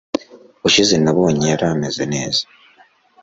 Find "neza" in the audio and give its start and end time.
2.13-2.43